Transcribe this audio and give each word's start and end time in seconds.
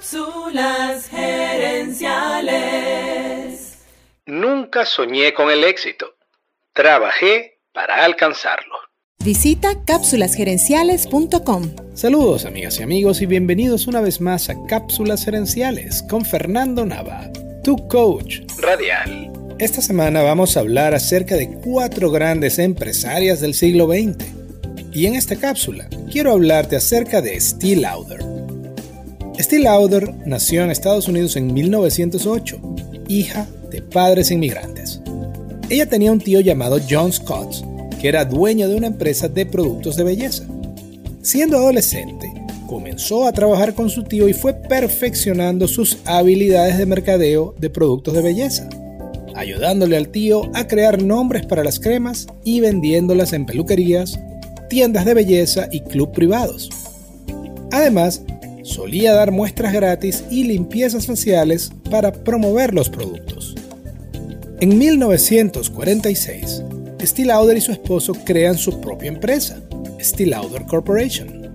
Cápsulas 0.00 1.10
gerenciales. 1.10 3.76
Nunca 4.24 4.86
soñé 4.86 5.34
con 5.34 5.50
el 5.50 5.62
éxito. 5.62 6.06
Trabajé 6.72 7.58
para 7.74 8.06
alcanzarlo. 8.06 8.76
Visita 9.22 9.84
cápsulasgerenciales.com. 9.84 11.76
Saludos 11.92 12.46
amigas 12.46 12.80
y 12.80 12.82
amigos 12.82 13.20
y 13.20 13.26
bienvenidos 13.26 13.88
una 13.88 14.00
vez 14.00 14.22
más 14.22 14.48
a 14.48 14.54
Cápsulas 14.66 15.26
Gerenciales 15.26 16.02
con 16.08 16.24
Fernando 16.24 16.86
Nava, 16.86 17.30
tu 17.62 17.76
coach 17.88 18.40
Radial. 18.56 19.30
Esta 19.58 19.82
semana 19.82 20.22
vamos 20.22 20.56
a 20.56 20.60
hablar 20.60 20.94
acerca 20.94 21.36
de 21.36 21.50
cuatro 21.62 22.10
grandes 22.10 22.58
empresarias 22.58 23.40
del 23.40 23.52
siglo 23.52 23.86
XX. 23.86 24.16
Y 24.94 25.04
en 25.04 25.14
esta 25.14 25.36
cápsula 25.36 25.90
quiero 26.10 26.32
hablarte 26.32 26.76
acerca 26.76 27.20
de 27.20 27.38
Steve 27.38 27.82
Lauder. 27.82 28.29
Steve 29.42 29.62
Lauder 29.62 30.12
nació 30.26 30.64
en 30.64 30.70
Estados 30.70 31.08
Unidos 31.08 31.34
en 31.34 31.52
1908, 31.54 32.60
hija 33.08 33.48
de 33.70 33.80
padres 33.80 34.30
inmigrantes. 34.30 35.00
Ella 35.70 35.86
tenía 35.86 36.12
un 36.12 36.20
tío 36.20 36.40
llamado 36.40 36.78
John 36.88 37.10
Scott, 37.10 37.64
que 37.98 38.08
era 38.08 38.26
dueño 38.26 38.68
de 38.68 38.74
una 38.74 38.88
empresa 38.88 39.28
de 39.28 39.46
productos 39.46 39.96
de 39.96 40.04
belleza. 40.04 40.44
Siendo 41.22 41.56
adolescente, 41.56 42.30
comenzó 42.66 43.26
a 43.26 43.32
trabajar 43.32 43.74
con 43.74 43.88
su 43.88 44.02
tío 44.02 44.28
y 44.28 44.34
fue 44.34 44.52
perfeccionando 44.52 45.66
sus 45.68 45.98
habilidades 46.04 46.76
de 46.76 46.84
mercadeo 46.84 47.54
de 47.58 47.70
productos 47.70 48.12
de 48.12 48.22
belleza, 48.22 48.68
ayudándole 49.34 49.96
al 49.96 50.08
tío 50.08 50.50
a 50.52 50.66
crear 50.66 51.02
nombres 51.02 51.46
para 51.46 51.64
las 51.64 51.80
cremas 51.80 52.26
y 52.44 52.60
vendiéndolas 52.60 53.32
en 53.32 53.46
peluquerías, 53.46 54.20
tiendas 54.68 55.06
de 55.06 55.14
belleza 55.14 55.66
y 55.72 55.80
club 55.80 56.12
privados. 56.12 56.68
Además, 57.72 58.22
solía 58.62 59.14
dar 59.14 59.30
muestras 59.30 59.72
gratis 59.72 60.24
y 60.30 60.44
limpiezas 60.44 61.06
faciales 61.06 61.70
para 61.90 62.12
promover 62.12 62.74
los 62.74 62.88
productos. 62.88 63.54
En 64.60 64.76
1946, 64.76 66.62
Steve 67.02 67.28
Lauder 67.28 67.56
y 67.56 67.60
su 67.62 67.72
esposo 67.72 68.12
crean 68.24 68.58
su 68.58 68.80
propia 68.80 69.08
empresa, 69.08 69.62
Steve 70.00 70.30
Lauder 70.30 70.66
Corporation. 70.66 71.50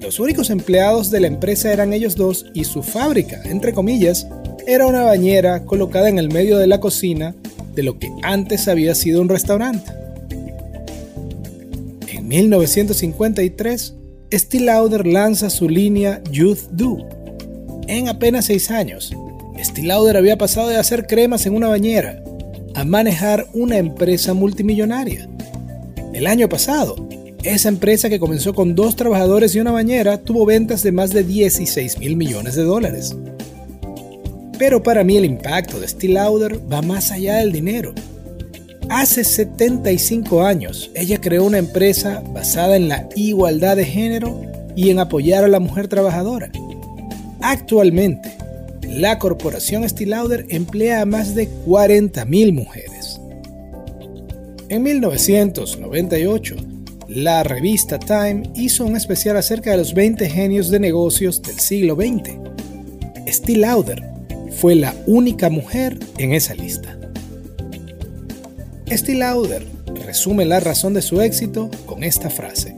Los 0.00 0.18
únicos 0.18 0.48
empleados 0.48 1.10
de 1.10 1.20
la 1.20 1.26
empresa 1.26 1.72
eran 1.72 1.92
ellos 1.92 2.16
dos 2.16 2.46
y 2.54 2.64
su 2.64 2.82
fábrica, 2.82 3.42
entre 3.44 3.74
comillas, 3.74 4.26
era 4.66 4.86
una 4.86 5.02
bañera 5.02 5.64
colocada 5.64 6.08
en 6.08 6.18
el 6.18 6.30
medio 6.30 6.58
de 6.58 6.66
la 6.66 6.80
cocina 6.80 7.34
de 7.74 7.82
lo 7.82 7.98
que 7.98 8.10
antes 8.22 8.68
había 8.68 8.94
sido 8.94 9.20
un 9.20 9.28
restaurante. 9.28 9.90
En 12.08 12.28
1953, 12.28 13.94
Steve 14.30 14.64
Lauder 14.64 15.06
lanza 15.06 15.48
su 15.48 15.70
línea 15.70 16.22
Youth 16.30 16.68
Do. 16.72 16.98
En 17.86 18.08
apenas 18.08 18.44
seis 18.44 18.70
años, 18.70 19.16
Steve 19.58 19.86
Lauder 19.86 20.18
había 20.18 20.36
pasado 20.36 20.68
de 20.68 20.76
hacer 20.76 21.06
cremas 21.06 21.46
en 21.46 21.54
una 21.54 21.68
bañera 21.68 22.22
a 22.74 22.84
manejar 22.84 23.46
una 23.54 23.78
empresa 23.78 24.34
multimillonaria. 24.34 25.26
El 26.12 26.26
año 26.26 26.46
pasado, 26.46 27.08
esa 27.42 27.70
empresa 27.70 28.10
que 28.10 28.20
comenzó 28.20 28.52
con 28.52 28.74
dos 28.74 28.96
trabajadores 28.96 29.54
y 29.54 29.60
una 29.60 29.72
bañera 29.72 30.18
tuvo 30.18 30.44
ventas 30.44 30.82
de 30.82 30.92
más 30.92 31.10
de 31.10 31.24
16 31.24 31.98
mil 31.98 32.16
millones 32.16 32.54
de 32.54 32.64
dólares. 32.64 33.16
Pero 34.58 34.82
para 34.82 35.04
mí 35.04 35.16
el 35.16 35.24
impacto 35.24 35.80
de 35.80 35.88
Steve 35.88 36.12
Lauder 36.12 36.60
va 36.70 36.82
más 36.82 37.12
allá 37.12 37.36
del 37.36 37.52
dinero. 37.52 37.94
Hace 38.90 39.22
75 39.22 40.42
años, 40.42 40.90
ella 40.94 41.20
creó 41.20 41.44
una 41.44 41.58
empresa 41.58 42.22
basada 42.32 42.74
en 42.76 42.88
la 42.88 43.06
igualdad 43.16 43.76
de 43.76 43.84
género 43.84 44.40
y 44.74 44.88
en 44.88 44.98
apoyar 44.98 45.44
a 45.44 45.48
la 45.48 45.60
mujer 45.60 45.88
trabajadora. 45.88 46.50
Actualmente, 47.40 48.32
la 48.88 49.18
corporación 49.18 49.84
Estee 49.84 50.06
Lauder 50.06 50.46
emplea 50.48 51.02
a 51.02 51.04
más 51.04 51.34
de 51.34 51.48
40.000 51.66 52.52
mujeres. 52.52 53.20
En 54.70 54.82
1998, 54.82 56.56
la 57.08 57.42
revista 57.42 57.98
Time 57.98 58.50
hizo 58.54 58.86
un 58.86 58.96
especial 58.96 59.36
acerca 59.36 59.70
de 59.70 59.76
los 59.76 59.92
20 59.92 60.28
genios 60.30 60.70
de 60.70 60.80
negocios 60.80 61.42
del 61.42 61.58
siglo 61.58 61.94
XX. 61.94 63.56
Lauder 63.56 64.02
fue 64.50 64.74
la 64.74 64.94
única 65.06 65.50
mujer 65.50 65.98
en 66.16 66.32
esa 66.32 66.54
lista. 66.54 66.97
Steve 68.90 69.18
Lauder 69.18 69.66
resume 70.06 70.46
la 70.46 70.60
razón 70.60 70.94
de 70.94 71.02
su 71.02 71.20
éxito 71.20 71.70
con 71.84 72.02
esta 72.02 72.30
frase. 72.30 72.74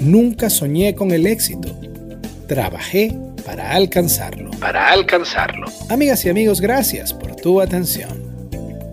Nunca 0.00 0.50
soñé 0.50 0.94
con 0.96 1.12
el 1.12 1.26
éxito, 1.26 1.68
trabajé 2.48 3.16
para 3.46 3.72
alcanzarlo. 3.72 4.50
Para 4.58 4.90
alcanzarlo. 4.90 5.66
Amigas 5.88 6.24
y 6.24 6.30
amigos, 6.30 6.60
gracias 6.60 7.12
por 7.12 7.36
tu 7.36 7.60
atención. 7.60 8.32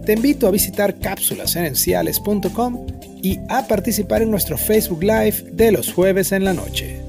Te 0.05 0.13
invito 0.13 0.47
a 0.47 0.51
visitar 0.51 0.99
cápsulasgerenciales.com 0.99 2.85
y 3.21 3.39
a 3.49 3.67
participar 3.67 4.21
en 4.21 4.31
nuestro 4.31 4.57
Facebook 4.57 5.01
Live 5.01 5.45
de 5.51 5.71
los 5.71 5.91
jueves 5.91 6.31
en 6.31 6.45
la 6.45 6.53
noche. 6.53 7.01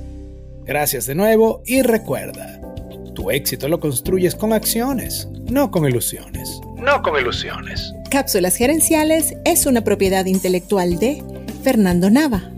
Gracias 0.65 1.07
de 1.07 1.15
nuevo 1.15 1.63
y 1.67 1.83
recuerda, 1.83 2.61
tu 3.15 3.31
éxito 3.31 3.69
lo 3.69 3.81
construyes 3.81 4.35
con 4.35 4.53
acciones, 4.53 5.29
no 5.51 5.71
con 5.71 5.87
ilusiones. 5.87 6.61
No 6.77 7.03
con 7.03 7.21
ilusiones. 7.21 7.93
Cápsulas 8.11 8.57
Gerenciales 8.57 9.37
es 9.45 9.67
una 9.67 9.85
propiedad 9.85 10.27
intelectual 10.27 10.99
de 10.99 11.23
Fernando 11.63 12.11
Nava. 12.11 12.51